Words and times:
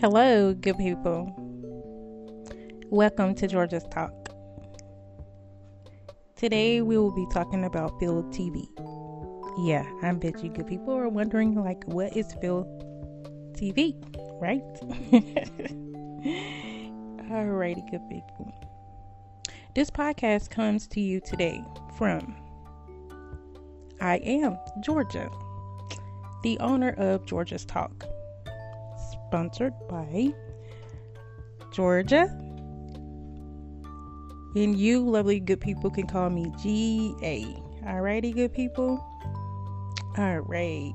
Hello, 0.00 0.54
good 0.54 0.78
people. 0.78 1.34
Welcome 2.88 3.34
to 3.34 3.48
Georgia's 3.48 3.82
Talk. 3.90 4.12
Today 6.36 6.82
we 6.82 6.96
will 6.96 7.10
be 7.10 7.26
talking 7.32 7.64
about 7.64 7.98
Phil 7.98 8.22
TV. 8.30 8.64
Yeah, 9.66 9.84
I 10.00 10.12
bet 10.12 10.44
you 10.44 10.50
good 10.50 10.68
people 10.68 10.94
are 10.94 11.08
wondering, 11.08 11.56
like, 11.56 11.82
what 11.88 12.16
is 12.16 12.32
Phil 12.40 12.64
TV, 13.54 13.96
right? 14.40 14.62
Alrighty, 17.28 17.90
good 17.90 18.08
people. 18.08 18.54
This 19.74 19.90
podcast 19.90 20.48
comes 20.48 20.86
to 20.86 21.00
you 21.00 21.20
today 21.20 21.60
from 21.96 22.36
I 24.00 24.18
am 24.18 24.56
Georgia, 24.80 25.28
the 26.44 26.56
owner 26.60 26.90
of 26.90 27.26
Georgia's 27.26 27.64
Talk 27.64 28.04
sponsored 29.28 29.74
by 29.90 30.32
Georgia. 31.70 32.34
And 34.56 34.74
you, 34.74 35.06
lovely 35.06 35.38
good 35.38 35.60
people, 35.60 35.90
can 35.90 36.06
call 36.06 36.30
me 36.30 36.50
GA. 36.62 37.44
Alrighty, 37.84 38.34
good 38.34 38.54
people? 38.54 39.04
Alright. 40.18 40.94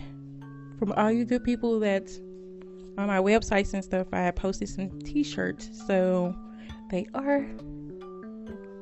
from 0.80 0.94
all 0.94 1.12
you 1.12 1.26
good 1.26 1.44
people 1.44 1.80
that's 1.80 2.20
on 2.98 3.08
my 3.08 3.20
websites 3.20 3.74
and 3.74 3.84
stuff, 3.84 4.08
I 4.14 4.20
have 4.20 4.36
posted 4.36 4.70
some 4.70 5.00
t-shirts. 5.02 5.70
So 5.88 6.34
they 6.90 7.06
are 7.14 7.46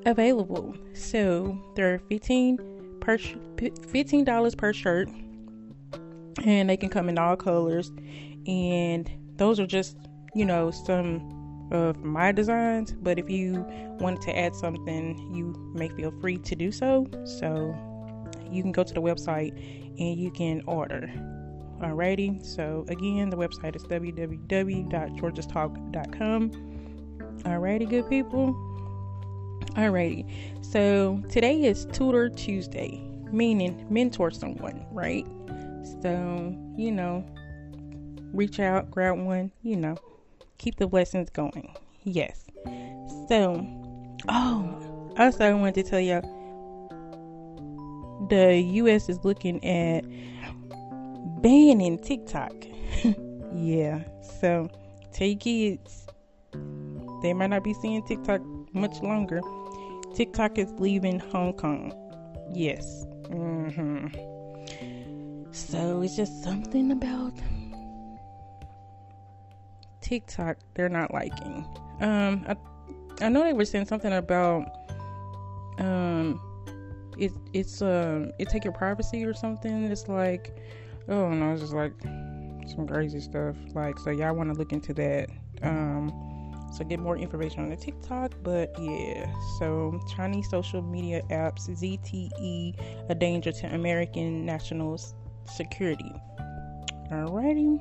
available. 0.06 0.75
So 0.94 1.58
they're 1.75 2.00
15 2.09 2.58
per 3.00 3.17
$15 3.17 4.58
per 4.58 4.73
shirt. 4.73 5.09
And 6.44 6.70
they 6.70 6.78
can 6.78 6.89
come 6.89 7.09
in 7.09 7.17
all 7.17 7.36
colors. 7.36 7.92
And 8.48 9.09
those 9.38 9.59
are 9.59 9.67
just, 9.67 9.98
you 10.36 10.45
know, 10.45 10.72
some 10.72 11.70
of 11.72 12.03
my 12.03 12.31
designs. 12.31 12.94
But 12.94 13.17
if 13.17 13.30
you 13.30 13.66
wanted 14.00 14.22
to 14.22 14.38
add 14.38 14.55
something, 14.55 15.17
you 15.33 15.55
may 15.73 15.89
feel 15.89 16.11
free 16.20 16.38
to 16.38 16.55
do 16.55 16.72
so. 16.72 17.08
So 17.26 17.76
you 18.52 18.61
can 18.61 18.71
go 18.71 18.83
to 18.83 18.94
the 18.94 19.02
website 19.02 19.57
and 19.99 20.19
you 20.19 20.30
can 20.31 20.61
order. 20.67 21.11
Alrighty, 21.80 22.45
so 22.45 22.86
again, 22.89 23.30
the 23.30 23.37
website 23.37 23.76
is 23.76 23.83
www.georgiastalk.com. 23.83 26.52
Alrighty, 27.43 27.89
good 27.89 28.09
people. 28.09 28.53
Alrighty, 29.71 30.26
so 30.64 31.23
today 31.30 31.64
is 31.64 31.86
Tutor 31.92 32.30
Tuesday, 32.30 33.02
meaning 33.31 33.86
mentor 33.89 34.31
someone, 34.31 34.86
right? 34.92 35.26
So, 36.02 36.55
you 36.76 36.92
know, 36.92 37.26
reach 38.33 38.59
out, 38.59 38.92
grab 38.92 39.17
one, 39.17 39.52
you 39.64 39.76
know, 39.76 39.95
keep 40.58 40.77
the 40.77 40.87
blessings 40.87 41.30
going. 41.30 41.73
Yes. 42.03 42.45
So, 43.27 43.65
oh, 44.30 45.14
I 45.17 45.26
also, 45.26 45.45
I 45.45 45.53
wanted 45.53 45.83
to 45.83 45.86
tell 45.89 45.99
you 45.99 46.21
the 48.30 48.58
US 48.58 49.09
is 49.09 49.23
looking 49.23 49.64
at 49.65 50.04
banning 51.42 51.98
TikTok. 51.99 52.54
yeah, 53.54 54.04
so 54.39 54.70
tell 55.14 55.27
your 55.27 55.37
kids 55.37 56.08
they 57.21 57.33
might 57.33 57.49
not 57.49 57.64
be 57.64 57.73
seeing 57.73 58.04
TikTok 58.04 58.42
much 58.73 59.02
longer. 59.02 59.42
TikTok 60.15 60.58
is 60.58 60.71
leaving 60.73 61.20
Hong 61.20 61.54
Kong. 61.54 61.93
Yes. 62.54 63.05
Mm-hmm. 63.23 64.08
So 65.52 66.02
it's 66.02 66.15
just 66.15 66.43
something 66.43 66.92
about 66.92 67.33
TikTok 70.02 70.58
they're 70.73 70.89
not 70.89 71.14
liking. 71.14 71.65
Um, 72.02 72.45
I, 72.48 72.55
I 73.23 73.30
know 73.30 73.43
they 73.43 73.53
were 73.53 73.65
saying 73.65 73.86
something 73.86 74.11
about 74.11 74.65
um 75.77 76.42
it 77.17 77.32
it's 77.54 77.82
um 77.82 78.32
it 78.39 78.49
take 78.49 78.64
your 78.64 78.73
privacy 78.73 79.26
or 79.26 79.33
something. 79.33 79.86
It's 79.86 80.08
like 80.08 80.55
oh 81.08 81.30
no, 81.30 81.52
it's 81.52 81.61
just 81.61 81.73
like 81.73 81.94
some 82.67 82.88
crazy 82.88 83.20
stuff. 83.20 83.55
Like 83.73 83.99
so 83.99 84.11
y'all 84.11 84.36
wanna 84.36 84.54
look 84.54 84.72
into 84.72 84.94
that. 84.95 85.30
Um 85.64 86.11
so 86.73 86.86
get 86.86 87.00
more 87.00 87.17
information 87.17 87.61
on 87.61 87.70
the 87.70 87.76
TikTok. 87.76 88.33
But 88.44 88.73
yeah, 88.80 89.32
so 89.60 90.00
Chinese 90.16 90.50
social 90.50 90.82
media 90.82 91.21
apps 91.30 91.70
ZTE 91.70 93.10
a 93.10 93.16
danger 93.16 93.52
to 93.52 93.73
American 93.73 94.45
national 94.45 95.00
security. 95.45 96.14
Alrighty. 97.11 97.80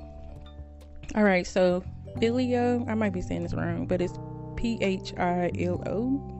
Alright, 1.17 1.47
so 1.47 1.85
Philo, 2.19 2.85
I 2.89 2.95
might 2.95 3.13
be 3.13 3.21
saying 3.21 3.45
this 3.45 3.55
wrong, 3.55 3.87
but 3.87 4.01
it's 4.01 4.19
P 4.57 4.79
H 4.81 5.15
I 5.17 5.51
L 5.59 5.83
O 5.87 6.40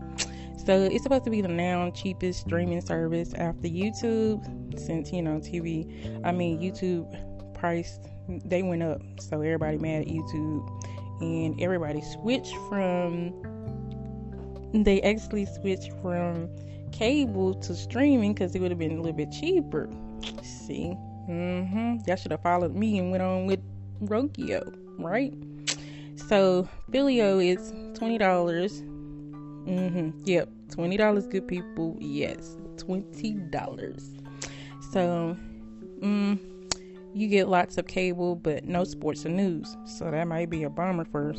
so 0.65 0.83
it's 0.83 1.03
supposed 1.03 1.25
to 1.25 1.31
be 1.31 1.41
the 1.41 1.49
now 1.49 1.91
cheapest 1.91 2.41
streaming 2.41 2.81
service 2.81 3.33
after 3.35 3.69
YouTube, 3.69 4.79
since 4.79 5.13
you 5.13 5.23
know 5.23 5.39
TV. 5.39 6.21
I 6.25 6.33
mean 6.33 6.61
YouTube 6.61 7.07
price 7.55 7.99
they 8.45 8.63
went 8.63 8.83
up, 8.83 9.01
so 9.19 9.41
everybody 9.41 9.79
mad 9.79 10.03
at 10.03 10.09
YouTube, 10.09 11.21
and 11.21 11.61
everybody 11.61 12.01
switched 12.01 12.55
from. 12.69 13.35
They 14.73 15.01
actually 15.03 15.47
switched 15.47 15.93
from 16.01 16.49
cable 16.93 17.55
to 17.55 17.75
streaming 17.75 18.35
because 18.35 18.55
it 18.55 18.61
would 18.61 18.71
have 18.71 18.79
been 18.79 18.99
a 18.99 19.01
little 19.01 19.13
bit 19.17 19.33
cheaper. 19.33 19.91
See, 20.43 20.95
mm-hmm. 21.29 21.97
Y'all 22.07 22.17
should 22.17 22.31
have 22.31 22.43
followed 22.43 22.75
me 22.75 22.99
and 22.99 23.11
went 23.11 23.23
on 23.23 23.47
with 23.47 23.61
Roku, 24.01 24.61
right? 24.99 25.33
So 26.29 26.69
Philo 26.93 27.39
is 27.39 27.73
twenty 27.95 28.19
dollars 28.19 28.83
Mm-hmm. 29.67 30.23
Yep. 30.25 30.49
Twenty 30.71 30.97
dollars, 30.97 31.27
good 31.27 31.47
people. 31.49 31.97
Yes, 32.01 32.57
twenty 32.77 33.33
dollars. 33.33 34.11
So, 34.93 35.37
mm, 36.01 36.39
you 37.15 37.29
get 37.29 37.49
lots 37.49 37.77
of 37.79 37.87
cable, 37.87 38.37
but 38.37 38.65
no 38.65 38.85
sports 38.85 39.27
or 39.27 39.31
news. 39.31 39.77
So 39.85 40.11
that 40.11 40.27
might 40.27 40.51
be 40.51 40.63
a 40.63 40.71
bummer 40.71 41.05
for 41.05 41.35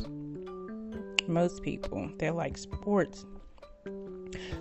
most 1.26 1.62
people 1.62 2.10
that 2.18 2.34
like 2.34 2.58
sports. 2.58 3.24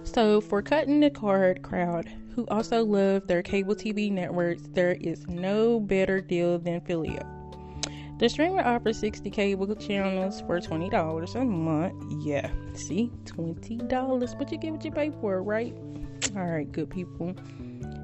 So, 0.04 0.42
for 0.42 0.62
cutting 0.62 1.00
the 1.00 1.10
card 1.10 1.62
crowd 1.62 2.10
who 2.36 2.46
also 2.48 2.84
love 2.84 3.28
their 3.28 3.42
cable 3.42 3.76
TV 3.76 4.12
networks, 4.12 4.64
there 4.74 4.98
is 5.00 5.28
no 5.28 5.80
better 5.80 6.22
deal 6.22 6.60
than 6.60 6.82
Philo. 6.82 7.41
The 8.22 8.30
streamer 8.30 8.62
offers 8.62 9.00
60 9.00 9.32
cable 9.32 9.76
channels 9.76 10.42
for 10.42 10.60
$20 10.60 11.34
a 11.34 11.44
month. 11.44 12.24
Yeah, 12.24 12.52
see, 12.76 13.10
$20. 13.26 14.38
But 14.38 14.52
you 14.52 14.60
get 14.60 14.72
what 14.72 14.86
you 14.86 14.92
pay 14.92 15.10
for, 15.20 15.42
right? 15.42 15.76
All 16.36 16.46
right, 16.46 16.72
good 16.72 16.92
people. 16.92 17.34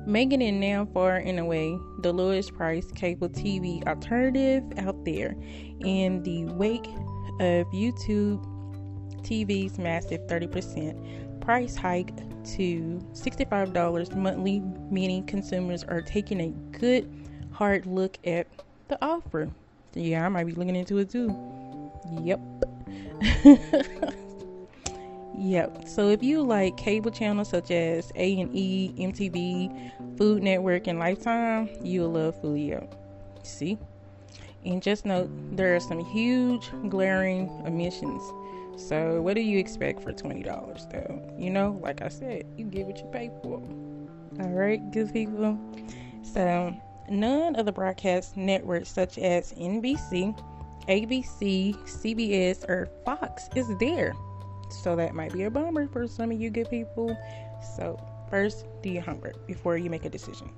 Making 0.07 0.41
it 0.41 0.53
now 0.53 0.87
far 0.91 1.17
and 1.17 1.37
away 1.37 1.77
the 2.01 2.11
lowest 2.11 2.55
price 2.55 2.91
cable 2.93 3.29
TV 3.29 3.85
alternative 3.85 4.63
out 4.79 5.05
there 5.05 5.35
in 5.81 6.23
the 6.23 6.45
wake 6.45 6.87
of 7.39 7.67
YouTube 7.67 8.43
TV's 9.21 9.77
massive 9.77 10.21
30% 10.21 11.41
price 11.41 11.75
hike 11.75 12.17
to 12.55 12.99
$65 13.13 14.15
monthly, 14.15 14.61
meaning 14.89 15.27
consumers 15.27 15.83
are 15.83 16.01
taking 16.01 16.41
a 16.41 16.49
good 16.75 17.07
hard 17.51 17.85
look 17.85 18.17
at 18.25 18.47
the 18.87 18.97
offer. 19.05 19.51
Yeah, 19.97 20.25
I 20.25 20.29
might 20.29 20.45
be 20.45 20.53
looking 20.53 20.75
into 20.75 20.99
it 20.99 21.09
too. 21.09 21.35
Yep. 22.21 22.39
yep. 25.37 25.87
So 25.87 26.09
if 26.09 26.21
you 26.21 26.43
like 26.43 26.77
cable 26.77 27.11
channels 27.11 27.49
such 27.49 27.71
as 27.71 28.11
A 28.15 28.39
and 28.39 28.55
E, 28.55 28.93
MTV, 28.97 30.17
Food 30.17 30.43
Network, 30.43 30.87
and 30.87 30.99
Lifetime, 30.99 31.69
you'll 31.81 32.11
love 32.11 32.39
Philo. 32.41 32.87
See? 33.43 33.77
And 34.65 34.83
just 34.83 35.05
note 35.05 35.29
there 35.55 35.75
are 35.75 35.79
some 35.79 35.99
huge 36.05 36.69
glaring 36.89 37.49
omissions. 37.65 38.21
So 38.77 39.21
what 39.21 39.33
do 39.33 39.41
you 39.41 39.57
expect 39.57 40.03
for 40.03 40.13
twenty 40.13 40.43
dollars 40.43 40.85
though? 40.91 41.35
You 41.39 41.49
know, 41.49 41.79
like 41.81 42.03
I 42.03 42.09
said, 42.09 42.45
you 42.55 42.65
get 42.65 42.85
what 42.85 42.99
you 42.99 43.05
pay 43.05 43.31
for. 43.41 43.63
Alright, 44.39 44.91
good 44.91 45.11
people. 45.11 45.57
So 46.21 46.75
none 47.09 47.55
of 47.55 47.65
the 47.65 47.71
broadcast 47.71 48.37
networks 48.37 48.89
such 48.89 49.17
as 49.17 49.53
NBC, 49.53 50.37
ABC, 50.87 51.75
CBS, 51.85 52.67
or 52.69 52.87
Fox 53.05 53.49
is 53.55 53.67
there. 53.79 54.13
So 54.69 54.95
that 54.95 55.15
might 55.15 55.33
be 55.33 55.43
a 55.43 55.51
bummer 55.51 55.87
for 55.87 56.07
some 56.07 56.31
of 56.31 56.39
you 56.39 56.49
good 56.49 56.69
people. 56.69 57.17
So 57.75 57.99
first 58.29 58.65
do 58.81 58.89
your 58.89 59.01
homework 59.01 59.45
before 59.47 59.77
you 59.77 59.89
make 59.89 60.05
a 60.05 60.09
decision. 60.09 60.49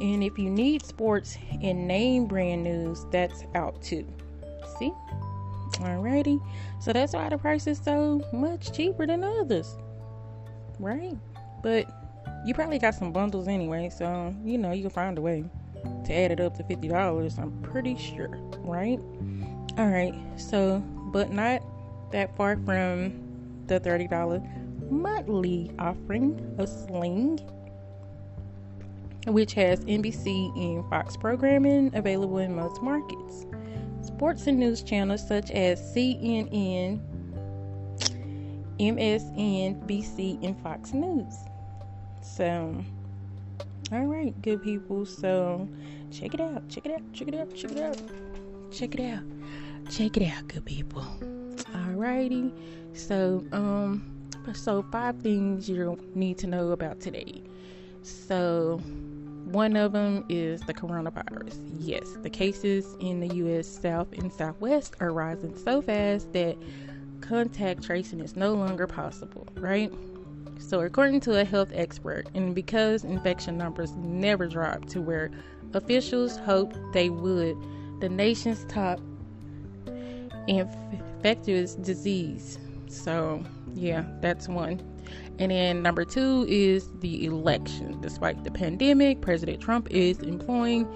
And 0.00 0.24
if 0.24 0.38
you 0.38 0.50
need 0.50 0.84
sports 0.84 1.38
and 1.62 1.86
name 1.86 2.26
brand 2.26 2.64
news, 2.64 3.04
that's 3.10 3.44
out 3.54 3.80
too. 3.82 4.06
See? 4.78 4.92
Alrighty. 5.74 6.40
So 6.80 6.92
that's 6.92 7.12
why 7.12 7.28
the 7.28 7.38
price 7.38 7.66
is 7.66 7.78
so 7.78 8.20
much 8.32 8.72
cheaper 8.72 9.06
than 9.06 9.22
others. 9.22 9.76
Right? 10.78 11.16
But 11.62 11.86
you 12.44 12.54
probably 12.54 12.78
got 12.78 12.94
some 12.94 13.12
bundles 13.12 13.48
anyway, 13.48 13.90
so 13.90 14.34
you 14.44 14.58
know 14.58 14.72
you 14.72 14.82
can 14.82 14.90
find 14.90 15.18
a 15.18 15.20
way 15.20 15.44
to 16.04 16.12
add 16.12 16.32
it 16.32 16.40
up 16.40 16.56
to 16.56 16.64
fifty 16.64 16.88
dollars. 16.88 17.38
I'm 17.38 17.52
pretty 17.62 17.96
sure, 17.96 18.38
right? 18.58 19.00
All 19.78 19.88
right, 19.88 20.14
so 20.36 20.80
but 21.12 21.32
not 21.32 21.62
that 22.12 22.36
far 22.36 22.56
from 22.64 23.64
the 23.66 23.80
thirty 23.80 24.06
dollar 24.06 24.42
monthly 24.90 25.70
offering 25.78 26.54
of 26.58 26.68
Sling 26.68 27.40
which 29.26 29.54
has 29.54 29.80
NBC 29.84 30.56
and 30.56 30.88
Fox 30.90 31.16
programming 31.16 31.94
available 31.94 32.38
in 32.38 32.54
most 32.54 32.82
markets. 32.82 33.46
Sports 34.02 34.46
and 34.46 34.58
news 34.58 34.82
channels 34.82 35.26
such 35.26 35.50
as 35.52 35.80
CNN, 35.94 37.00
MSNBC, 38.80 40.44
and 40.44 40.60
Fox 40.60 40.92
News. 40.92 41.34
So, 42.22 42.82
all 43.92 44.04
right, 44.06 44.40
good 44.42 44.62
people. 44.62 45.04
So, 45.04 45.68
check 46.10 46.34
it 46.34 46.40
out, 46.40 46.68
check 46.68 46.86
it 46.86 46.92
out, 46.92 47.02
check 47.12 47.28
it 47.28 47.34
out, 47.34 47.54
check 47.54 47.72
it 47.72 47.80
out, 47.80 48.00
check 48.70 48.94
it 48.94 49.00
out, 49.00 49.22
check 49.90 50.16
it 50.16 50.28
out, 50.28 50.48
good 50.48 50.64
people. 50.64 51.04
Alrighty. 51.74 52.52
So, 52.94 53.44
um, 53.52 54.30
so 54.54 54.84
five 54.90 55.16
things 55.20 55.68
you 55.68 55.98
need 56.14 56.38
to 56.38 56.46
know 56.46 56.70
about 56.70 57.00
today. 57.00 57.42
So, 58.02 58.80
one 59.44 59.76
of 59.76 59.92
them 59.92 60.24
is 60.28 60.60
the 60.62 60.74
coronavirus. 60.74 61.58
Yes, 61.78 62.16
the 62.22 62.30
cases 62.30 62.96
in 63.00 63.20
the 63.20 63.34
U.S. 63.36 63.66
South 63.66 64.12
and 64.12 64.32
Southwest 64.32 64.96
are 65.00 65.10
rising 65.12 65.56
so 65.56 65.82
fast 65.82 66.32
that 66.32 66.56
contact 67.20 67.82
tracing 67.82 68.20
is 68.20 68.36
no 68.36 68.54
longer 68.54 68.86
possible, 68.86 69.46
right? 69.56 69.92
So, 70.58 70.80
according 70.80 71.20
to 71.20 71.40
a 71.40 71.44
health 71.44 71.70
expert, 71.74 72.28
and 72.34 72.54
because 72.54 73.04
infection 73.04 73.58
numbers 73.58 73.92
never 73.96 74.46
drop 74.46 74.86
to 74.86 75.00
where 75.00 75.30
officials 75.74 76.36
hoped 76.38 76.78
they 76.92 77.10
would, 77.10 77.56
the 78.00 78.08
nation's 78.08 78.64
top 78.64 79.00
infectious 80.48 81.74
disease. 81.74 82.58
So, 82.88 83.42
yeah, 83.74 84.04
that's 84.20 84.48
one. 84.48 84.80
And 85.38 85.50
then 85.50 85.82
number 85.82 86.04
two 86.04 86.46
is 86.48 86.88
the 87.00 87.24
election. 87.24 88.00
Despite 88.00 88.44
the 88.44 88.50
pandemic, 88.50 89.20
President 89.20 89.60
Trump 89.60 89.90
is 89.90 90.18
employing 90.20 90.86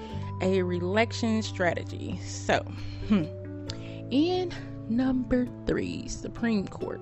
a 0.42 0.62
reelection 0.62 1.42
strategy. 1.42 2.20
So, 2.22 2.58
hmm. 3.08 3.24
in 4.10 4.52
number 4.88 5.48
three, 5.66 6.06
Supreme 6.08 6.66
Court. 6.68 7.00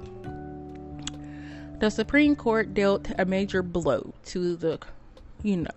The 1.81 1.91
Supreme 1.91 2.37
Court 2.37 2.73
dealt 2.73 3.11
a 3.19 3.25
major 3.25 3.63
blow 3.63 4.15
to 4.27 4.57
the, 4.57 4.79
you 5.43 5.59
know, 5.59 5.71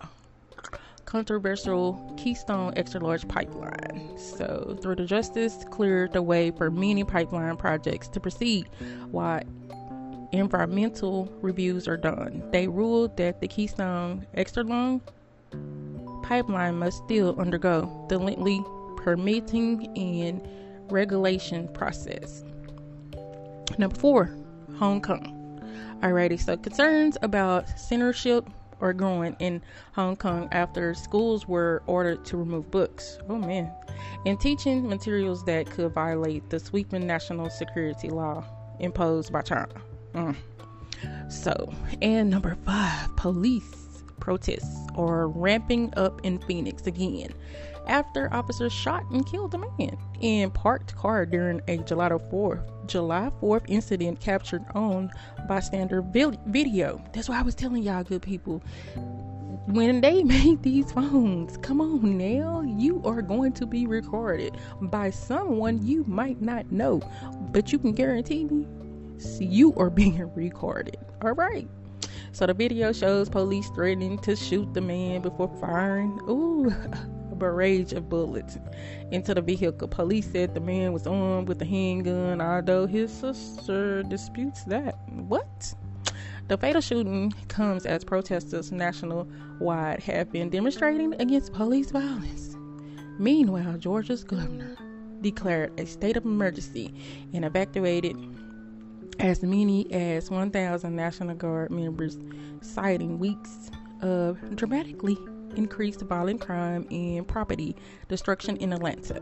controversial 1.05 2.13
Keystone 2.17 2.73
Extra 2.75 3.01
Large 3.01 3.27
Pipeline. 3.27 4.17
So, 4.17 4.77
through 4.81 4.95
the 4.95 5.05
justice, 5.05 5.65
cleared 5.71 6.13
the 6.13 6.21
way 6.21 6.51
for 6.51 6.69
many 6.69 7.03
pipeline 7.03 7.57
projects 7.57 8.07
to 8.09 8.19
proceed, 8.19 8.69
while 9.11 9.41
environmental 10.31 11.31
reviews 11.41 11.88
are 11.88 11.97
done. 11.97 12.44
They 12.51 12.67
ruled 12.67 13.17
that 13.17 13.41
the 13.41 13.47
Keystone 13.47 14.25
Extra 14.33 14.63
Long 14.63 15.01
pipeline 16.23 16.75
must 16.75 17.03
still 17.05 17.39
undergo 17.39 18.05
the 18.09 18.17
lengthy 18.17 18.61
permitting 18.97 19.97
and 19.97 20.47
regulation 20.91 21.67
process. 21.69 22.44
Number 23.77 23.95
four, 23.95 24.35
Hong 24.77 25.01
Kong. 25.01 25.36
Alrighty, 26.01 26.39
so 26.39 26.57
concerns 26.57 27.18
about 27.21 27.68
censorship 27.79 28.50
are 28.79 28.94
growing 28.94 29.35
in 29.39 29.62
Hong 29.94 30.15
Kong 30.15 30.47
after 30.51 30.94
schools 30.94 31.47
were 31.47 31.81
ordered 31.88 32.24
to 32.25 32.38
remove 32.38 32.69
books. 32.69 33.18
Oh 33.27 33.38
man. 33.38 33.71
And 34.25 34.39
teaching 34.39 34.88
materials 34.88 35.44
that 35.45 35.69
could 35.69 35.94
violate 35.94 36.50
the 36.50 36.59
sweeping 36.59 37.07
national 37.07 37.50
security 37.50 38.09
law 38.09 38.44
imposed 38.79 39.33
by 39.33 39.41
China. 39.41 39.74
Mm. 40.13 40.35
So, 41.29 41.74
and 42.01 42.30
number 42.30 42.56
five, 42.63 43.15
police 43.15 44.03
protests 44.19 44.76
are 44.97 45.27
ramping 45.29 45.94
up 45.95 46.19
in 46.23 46.39
Phoenix 46.39 46.88
again 46.88 47.29
after 47.88 48.33
officers 48.33 48.73
shot 48.73 49.03
and 49.11 49.25
killed 49.25 49.53
a 49.53 49.57
man 49.57 49.97
in 50.19 50.51
parked 50.51 50.95
car 50.95 51.25
during 51.25 51.61
a 51.67 51.77
July 51.77 52.09
4th 52.09 52.88
July 52.88 53.31
4th 53.41 53.65
incident 53.67 54.19
captured 54.19 54.65
on 54.73 55.11
bystander 55.47 56.01
video. 56.01 57.03
That's 57.13 57.29
why 57.29 57.39
I 57.39 57.44
was 57.44 57.55
telling 57.55 57.83
y'all, 57.83 58.03
good 58.03 58.21
people. 58.21 58.63
When 59.67 60.01
they 60.01 60.23
make 60.35 60.61
these 60.61 60.91
phones, 60.91 61.57
come 61.57 61.81
on 61.81 62.17
now, 62.17 62.61
you 62.61 63.01
are 63.03 63.21
going 63.21 63.53
to 63.53 63.65
be 63.65 63.85
recorded 63.85 64.57
by 64.81 65.09
someone 65.09 65.85
you 65.85 66.03
might 66.07 66.41
not 66.41 66.71
know, 66.71 67.01
but 67.51 67.71
you 67.71 67.79
can 67.79 67.91
guarantee 67.91 68.45
me 68.45 68.65
you 69.39 69.73
are 69.75 69.89
being 69.89 70.18
recorded. 70.35 70.97
All 71.21 71.33
right. 71.33 71.68
So 72.37 72.45
the 72.45 72.53
video 72.53 72.91
shows 72.91 73.29
police 73.29 73.67
threatening 73.69 74.19
to 74.19 74.35
shoot 74.35 74.71
the 74.75 74.79
man 74.79 75.23
before 75.23 75.49
firing 75.59 76.19
ooh 76.29 76.69
a 77.31 77.35
barrage 77.35 77.94
of 77.94 78.09
bullets 78.09 78.59
into 79.09 79.33
the 79.33 79.41
vehicle. 79.41 79.87
Police 79.87 80.31
said 80.31 80.53
the 80.53 80.59
man 80.59 80.94
was 80.94 81.07
armed 81.07 81.47
with 81.47 81.59
a 81.63 81.65
handgun, 81.65 82.39
although 82.39 82.85
his 82.85 83.11
sister 83.11 84.03
disputes 84.03 84.63
that. 84.65 84.99
What? 85.09 85.73
The 86.47 86.59
fatal 86.59 86.79
shooting 86.79 87.33
comes 87.47 87.87
as 87.87 88.03
protesters 88.03 88.71
nationwide 88.71 90.03
have 90.03 90.31
been 90.31 90.51
demonstrating 90.51 91.19
against 91.19 91.53
police 91.53 91.89
violence. 91.89 92.56
Meanwhile, 93.17 93.79
Georgia's 93.79 94.23
governor 94.23 94.77
declared 95.21 95.79
a 95.79 95.87
state 95.87 96.17
of 96.17 96.25
emergency 96.25 96.94
and 97.33 97.44
evacuated 97.44 98.15
as 99.19 99.42
many 99.44 99.92
as 99.92 100.30
1,000 100.30 100.95
National 100.95 101.36
Guard 101.36 101.71
members, 101.71 102.18
citing 102.62 103.19
weeks 103.19 103.71
of 104.02 104.38
dramatically 104.56 105.18
increased 105.56 106.02
violent 106.02 106.42
crime 106.42 106.86
and 106.92 107.28
property 107.28 107.76
destruction 108.07 108.57
in 108.57 108.74
Atlanta. 108.74 109.21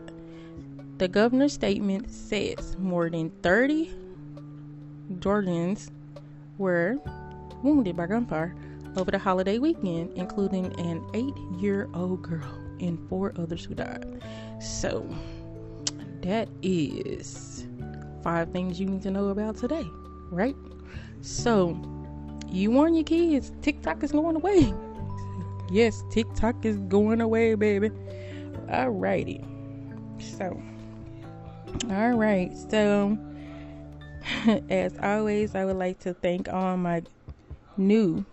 The 0.98 1.08
governor's 1.08 1.52
statement 1.52 2.10
says 2.10 2.76
more 2.78 3.08
than 3.10 3.30
30 3.42 3.94
Georgians 5.18 5.90
were 6.58 6.98
wounded 7.62 7.96
by 7.96 8.06
gunfire 8.06 8.54
over 8.96 9.10
the 9.10 9.18
holiday 9.18 9.58
weekend, 9.58 10.12
including 10.14 10.66
an 10.80 11.04
eight 11.14 11.36
year 11.60 11.88
old 11.94 12.22
girl 12.22 12.50
and 12.80 12.98
four 13.08 13.32
others 13.38 13.64
who 13.64 13.74
died. 13.74 14.22
So, 14.60 15.06
that 16.22 16.48
is 16.62 17.66
five 18.26 18.50
things 18.50 18.80
you 18.80 18.86
need 18.86 19.02
to 19.02 19.10
know 19.12 19.28
about 19.28 19.56
today, 19.56 19.86
right? 20.32 20.56
So, 21.20 21.78
you 22.48 22.72
warn 22.72 22.96
your 22.96 23.04
kids 23.04 23.52
TikTok 23.62 24.02
is 24.02 24.10
going 24.10 24.34
away. 24.34 24.74
yes, 25.70 26.02
TikTok 26.10 26.64
is 26.64 26.76
going 26.88 27.20
away, 27.20 27.54
baby. 27.54 27.90
Alrighty. 28.66 29.46
So, 30.18 30.60
alright. 31.88 32.50
So, 32.68 33.16
as 34.70 34.98
always, 35.00 35.54
I 35.54 35.64
would 35.64 35.76
like 35.76 36.00
to 36.00 36.12
thank 36.12 36.48
all 36.48 36.76
my 36.76 37.02
new 37.76 38.24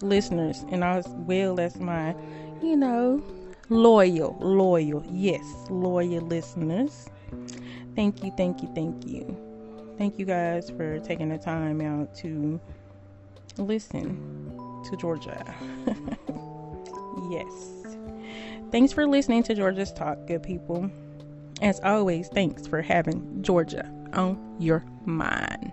listeners 0.00 0.64
and 0.70 0.82
as 0.82 1.06
well 1.28 1.60
as 1.60 1.78
my, 1.78 2.16
you 2.62 2.78
know, 2.78 3.22
loyal, 3.68 4.38
loyal, 4.40 5.04
yes, 5.12 5.44
loyal 5.68 6.22
listeners. 6.22 7.10
Thank 7.94 8.24
you, 8.24 8.32
thank 8.36 8.62
you, 8.62 8.70
thank 8.74 9.06
you. 9.06 9.36
Thank 9.98 10.18
you 10.18 10.24
guys 10.24 10.70
for 10.70 10.98
taking 11.00 11.28
the 11.28 11.38
time 11.38 11.80
out 11.80 12.14
to 12.16 12.60
listen 13.58 14.82
to 14.90 14.96
Georgia. 14.96 15.54
yes. 17.30 17.96
Thanks 18.70 18.92
for 18.92 19.06
listening 19.06 19.42
to 19.44 19.54
Georgia's 19.54 19.92
Talk, 19.92 20.26
good 20.26 20.42
people. 20.42 20.90
As 21.60 21.78
always, 21.80 22.28
thanks 22.28 22.66
for 22.66 22.80
having 22.82 23.42
Georgia 23.42 23.88
on 24.14 24.56
your 24.58 24.84
mind. 25.04 25.72